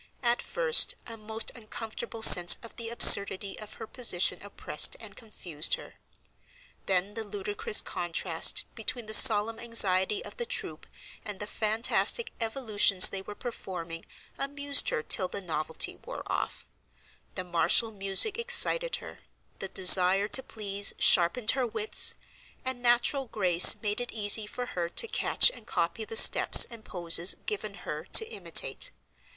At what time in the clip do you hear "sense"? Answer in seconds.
2.23-2.57